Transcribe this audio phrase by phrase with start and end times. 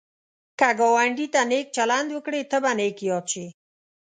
[0.59, 3.45] که ګاونډي ته نېک چلند وکړې، ته به نېک یاد شي